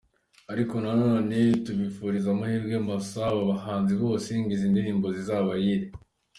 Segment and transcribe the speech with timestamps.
[0.51, 5.85] Ariko nanone tukifuriza amahirwe masa aba bahanzi bose ngo izi ndirimbo zizabahire.